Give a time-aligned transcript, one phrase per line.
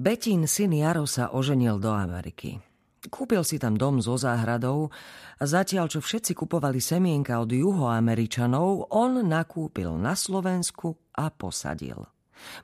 [0.00, 2.56] Betín syn Jaro sa oženil do Ameriky.
[3.12, 4.88] Kúpil si tam dom so záhradou
[5.36, 12.00] a zatiaľ, čo všetci kupovali semienka od juhoameričanov, on nakúpil na Slovensku a posadil.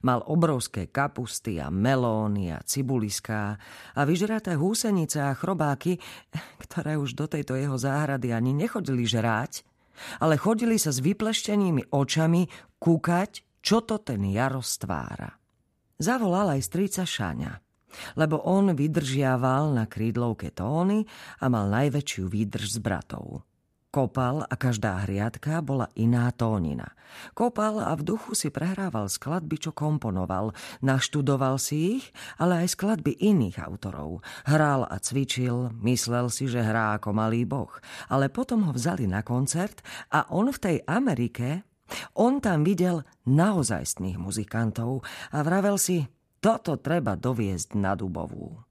[0.00, 3.60] Mal obrovské kapusty a melóny a cibuliská
[3.92, 6.00] a vyžraté húsenice a chrobáky,
[6.64, 9.60] ktoré už do tejto jeho záhrady ani nechodili žráť,
[10.24, 12.48] ale chodili sa s vypleštenými očami
[12.80, 15.36] kúkať, čo to ten Jaro stvára.
[15.96, 17.66] Zavolal aj strica Šáňa
[18.16, 21.08] lebo on vydržiaval na krídlovke tóny
[21.40, 23.46] a mal najväčšiu výdrž s bratov.
[23.96, 26.92] Kopal a každá hriadka bola iná tónina.
[27.32, 30.52] Kopal a v duchu si prehrával skladby, čo komponoval.
[30.84, 32.04] Naštudoval si ich,
[32.36, 34.20] ale aj skladby iných autorov.
[34.44, 37.72] Hral a cvičil, myslel si, že hrá ako malý boh.
[38.12, 39.80] Ale potom ho vzali na koncert
[40.12, 41.64] a on v tej Amerike,
[42.16, 46.08] on tam videl naozajstných muzikantov a vravel si,
[46.40, 48.66] toto treba doviezť na Dubovú.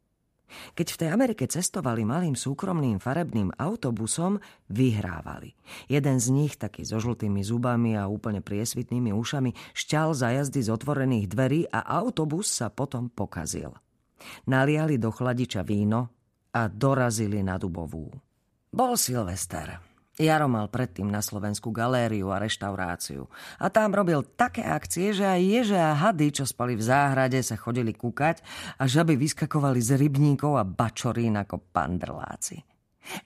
[0.76, 4.40] Keď v tej Amerike cestovali malým súkromným farebným autobusom,
[4.72, 5.52] vyhrávali.
[5.92, 10.70] Jeden z nich, taký so žltými zubami a úplne priesvitnými ušami, šťal za jazdy z
[10.72, 13.74] otvorených dverí a autobus sa potom pokazil.
[14.48, 16.14] Naliali do chladiča víno
[16.56, 18.08] a dorazili na Dubovú.
[18.72, 19.95] Bol Silvester.
[20.16, 23.28] Jaro mal predtým na Slovensku galériu a reštauráciu.
[23.60, 27.60] A tam robil také akcie, že aj ježe a hady, čo spali v záhrade, sa
[27.60, 28.40] chodili kúkať
[28.80, 32.64] a žaby vyskakovali z rybníkov a bačorín ako pandrláci.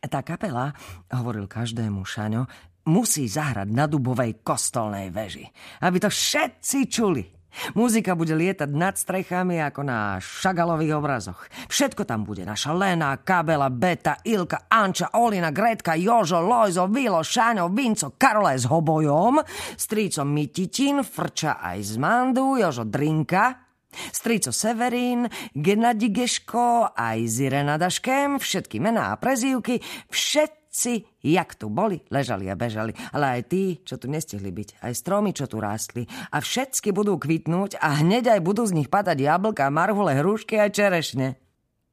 [0.02, 0.74] Tá kapela,
[1.14, 2.50] hovoril každému Šaňo,
[2.90, 5.46] musí zahrať na dubovej kostolnej veži,
[5.86, 7.39] aby to všetci čuli.
[7.74, 11.40] Muzika bude lietať nad strechami ako na šagalových obrazoch.
[11.68, 12.46] Všetko tam bude.
[12.46, 18.70] Naša Lena, Kabela, Beta, Ilka, Anča, Olina, Gretka, Jožo, Lojzo, Vilo, Šáňo, Vinco, Karole s
[18.70, 19.42] hobojom,
[19.76, 25.26] strýcom Mititin, Frča aj z Mandu, Jožo Drinka, Strico Severín,
[25.58, 29.82] Gennady Geško, aj Zirena Daškem, všetky mená a prezývky,
[30.14, 34.80] všet všetci, jak tu boli, ležali a bežali, ale aj tí, čo tu nestihli byť,
[34.80, 36.08] aj stromy, čo tu rástli.
[36.32, 40.72] A všetky budú kvitnúť a hneď aj budú z nich padať jablka, marhule, hrušky a
[40.72, 41.36] čerešne.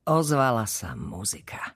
[0.06, 1.74] Ozvala sa muzika.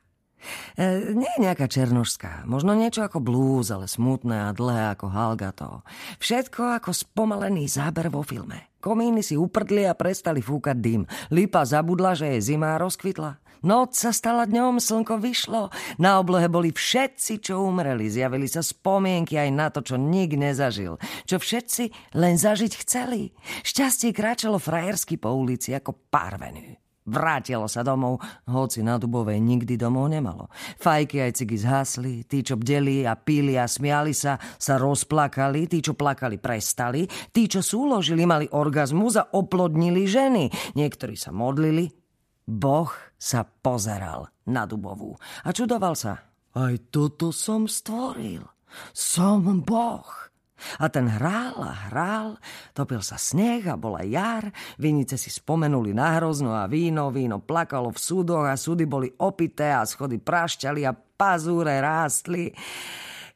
[0.78, 5.82] E, nie je nejaká černožská, možno niečo ako blues, ale smutné a dlhé ako halgato.
[6.22, 8.70] Všetko ako spomalený záber vo filme.
[8.78, 11.02] Komíny si uprdli a prestali fúkať dym.
[11.34, 13.49] Lipa zabudla, že je zima a rozkvitla.
[13.60, 15.68] Noc sa stala dňom, slnko vyšlo.
[16.00, 18.08] Na oblohe boli všetci, čo umreli.
[18.08, 20.96] Zjavili sa spomienky aj na to, čo nik nezažil.
[21.28, 23.36] Čo všetci len zažiť chceli.
[23.60, 26.80] Šťastie kráčalo frajersky po ulici ako parvenú.
[27.10, 30.46] Vrátilo sa domov, hoci na Dubovej nikdy domov nemalo.
[30.78, 35.82] Fajky aj cigy zhasli, tí, čo bdeli a pili a smiali sa, sa rozplakali, tí,
[35.82, 40.52] čo plakali, prestali, tí, čo súložili, mali orgazmus a oplodnili ženy.
[40.78, 41.99] Niektorí sa modlili,
[42.46, 46.18] Boh sa pozeral na Dubovú a čudoval sa.
[46.50, 48.42] Aj toto som stvoril.
[48.90, 50.30] Som Boh.
[50.76, 52.36] A ten hrál a hrál,
[52.76, 57.88] topil sa sneh a bola jar, vinice si spomenuli na hrozno a víno, víno plakalo
[57.88, 62.52] v súdoch a súdy boli opité a schody prašťali a pazúre rástli.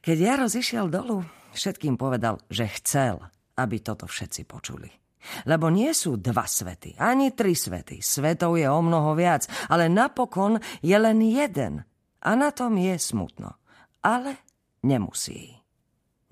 [0.05, 3.17] Keď Jaro zišiel dolu, všetkým povedal, že chcel,
[3.57, 5.04] aby toto všetci počuli.
[5.45, 7.99] Lebo nie sú dva svety, ani tri svety.
[7.99, 11.83] Svetov je o mnoho viac, ale napokon je len jeden.
[12.25, 13.57] A na tom je smutno.
[14.01, 14.37] Ale
[14.85, 15.53] nemusí.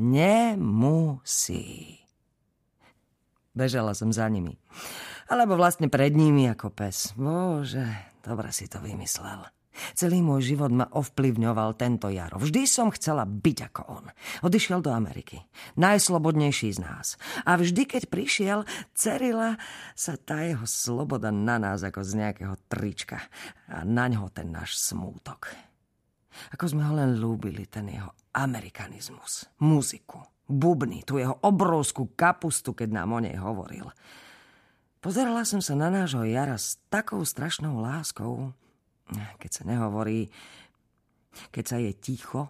[0.02, 2.02] Nemusí.
[3.54, 4.58] Bežala som za nimi.
[5.30, 7.14] Alebo vlastne pred nimi ako pes.
[7.14, 7.86] Bože,
[8.26, 9.46] dobre si to vymyslel.
[9.98, 12.38] Celý môj život ma ovplyvňoval tento Jaro.
[12.38, 14.06] Vždy som chcela byť ako on.
[14.46, 15.42] Odišiel do Ameriky.
[15.76, 17.18] Najslobodnejší z nás.
[17.44, 18.60] A vždy, keď prišiel,
[18.94, 19.58] cerila
[19.98, 23.26] sa tá jeho sloboda na nás ako z nejakého trička.
[23.70, 25.50] A na ňo ten náš smútok.
[26.54, 32.90] Ako sme ho len lúbili, ten jeho amerikanizmus, muziku, bubny, tú jeho obrovskú kapustu, keď
[32.90, 33.90] nám o nej hovoril.
[35.04, 38.56] Pozerala som sa na nášho Jara s takou strašnou láskou,
[39.12, 40.30] keď sa nehovorí,
[41.50, 42.50] keď sa je ticho,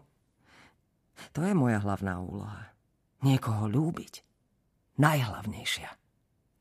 [1.32, 2.74] to je moja hlavná úloha.
[3.24, 4.14] Niekoho ľúbiť.
[5.00, 5.90] Najhlavnejšia.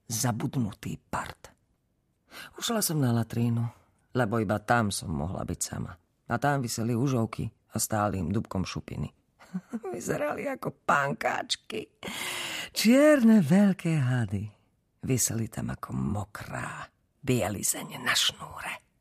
[0.06, 1.50] Zabudnutý part.
[2.56, 3.64] Ušla som na latrínu,
[4.16, 5.92] lebo iba tam som mohla byť sama.
[6.32, 7.44] A tam vyseli užovky
[7.74, 9.10] a stáli im dubkom šupiny.
[9.92, 11.92] Vyzerali ako pankáčky.
[12.72, 14.44] Čierne veľké hady.
[15.02, 16.88] Vyseli tam ako mokrá
[17.20, 18.91] bielizeň na šnúre.